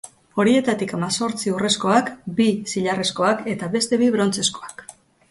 [0.43, 2.09] Horietatik hamazortzi urrezkoak,
[2.39, 4.83] bi zilarrezkoak eta beste bi, brontzezkoak.